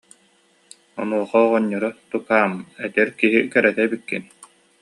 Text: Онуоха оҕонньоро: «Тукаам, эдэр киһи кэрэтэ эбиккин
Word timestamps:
Онуоха 0.99 1.37
оҕонньоро: 1.45 1.89
«Тукаам, 2.09 2.53
эдэр 2.85 3.09
киһи 3.19 3.39
кэрэтэ 3.51 3.81
эбиккин 3.87 4.23